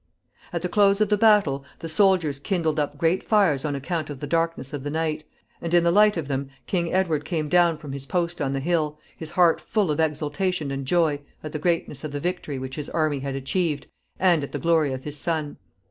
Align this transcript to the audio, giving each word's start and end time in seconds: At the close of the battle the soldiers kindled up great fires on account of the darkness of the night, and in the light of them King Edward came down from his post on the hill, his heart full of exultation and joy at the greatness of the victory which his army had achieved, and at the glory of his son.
At 0.51 0.63
the 0.63 0.67
close 0.67 0.99
of 0.99 1.09
the 1.09 1.15
battle 1.15 1.63
the 1.77 1.87
soldiers 1.87 2.39
kindled 2.39 2.79
up 2.79 2.97
great 2.97 3.21
fires 3.21 3.63
on 3.63 3.75
account 3.75 4.09
of 4.09 4.19
the 4.19 4.25
darkness 4.25 4.73
of 4.73 4.81
the 4.81 4.89
night, 4.89 5.23
and 5.61 5.75
in 5.75 5.83
the 5.83 5.91
light 5.91 6.17
of 6.17 6.27
them 6.27 6.49
King 6.65 6.91
Edward 6.91 7.23
came 7.23 7.47
down 7.47 7.77
from 7.77 7.91
his 7.91 8.07
post 8.07 8.41
on 8.41 8.53
the 8.53 8.59
hill, 8.59 8.97
his 9.15 9.29
heart 9.29 9.61
full 9.61 9.91
of 9.91 9.99
exultation 9.99 10.71
and 10.71 10.87
joy 10.87 11.19
at 11.43 11.51
the 11.51 11.59
greatness 11.59 12.03
of 12.03 12.13
the 12.13 12.19
victory 12.19 12.57
which 12.57 12.77
his 12.77 12.89
army 12.89 13.19
had 13.19 13.35
achieved, 13.35 13.85
and 14.19 14.43
at 14.43 14.53
the 14.53 14.57
glory 14.57 14.91
of 14.91 15.03
his 15.03 15.17
son. 15.19 15.57